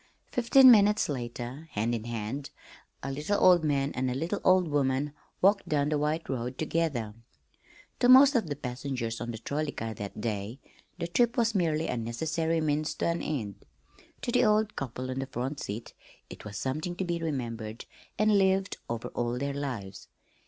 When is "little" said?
3.11-3.39, 4.15-4.41